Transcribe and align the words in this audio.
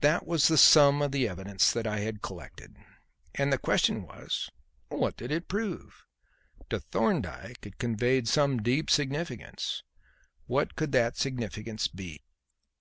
That 0.00 0.26
was 0.26 0.48
the 0.48 0.58
sum 0.58 1.00
of 1.00 1.12
the 1.12 1.28
evidence 1.28 1.70
that 1.72 1.86
I 1.86 2.00
had 2.00 2.22
collected; 2.22 2.74
and 3.36 3.52
the 3.52 3.56
question 3.56 4.02
was, 4.02 4.50
What 4.88 5.16
did 5.16 5.30
it 5.30 5.46
prove? 5.46 6.02
To 6.70 6.80
Thorndyke 6.80 7.64
it 7.64 7.78
conveyed 7.78 8.26
some 8.26 8.62
deep 8.64 8.90
significance. 8.90 9.84
What 10.48 10.74
could 10.74 10.90
that 10.90 11.16
significance 11.16 11.86
be? 11.86 12.20